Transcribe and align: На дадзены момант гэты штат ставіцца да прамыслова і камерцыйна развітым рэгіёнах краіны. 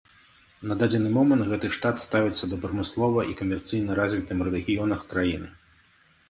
На 0.69 0.75
дадзены 0.83 1.09
момант 1.17 1.43
гэты 1.51 1.69
штат 1.75 2.01
ставіцца 2.05 2.43
да 2.53 2.57
прамыслова 2.63 3.27
і 3.33 3.37
камерцыйна 3.43 3.99
развітым 4.01 4.43
рэгіёнах 4.49 5.05
краіны. 5.15 5.47